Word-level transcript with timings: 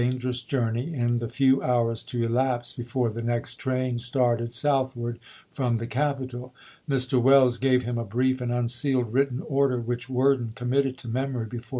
gerous 0.17 0.41
journey, 0.43 0.95
in 0.95 1.19
the 1.19 1.27
few 1.29 1.61
hours 1.61 2.01
to 2.01 2.25
elapse 2.25 2.73
before 2.73 3.11
the 3.11 3.21
next 3.21 3.57
train 3.59 3.99
started 3.99 4.51
southward 4.51 5.19
from 5.53 5.77
the 5.77 5.85
capital. 5.85 6.55
Mr. 6.89 7.21
Welles 7.21 7.59
gave 7.59 7.83
him 7.83 7.99
a 7.99 8.03
brief 8.03 8.41
and 8.41 8.51
unsealed 8.51 9.13
written 9.13 9.37
'Silly" 9.41 9.47
order 9.51 9.79
which 9.79 10.09
Worden 10.09 10.53
committed 10.55 10.97
to 10.97 11.07
memory 11.07 11.45
before 11.45 11.67
'^^p.' 11.69 11.69